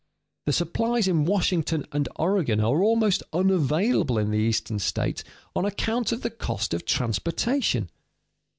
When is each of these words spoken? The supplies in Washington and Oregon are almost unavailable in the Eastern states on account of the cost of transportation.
The 0.47 0.53
supplies 0.53 1.07
in 1.07 1.25
Washington 1.25 1.85
and 1.91 2.09
Oregon 2.15 2.59
are 2.59 2.81
almost 2.81 3.21
unavailable 3.33 4.17
in 4.17 4.31
the 4.31 4.39
Eastern 4.39 4.79
states 4.79 5.23
on 5.55 5.63
account 5.63 6.11
of 6.11 6.23
the 6.23 6.31
cost 6.31 6.73
of 6.73 6.85
transportation. 6.85 7.87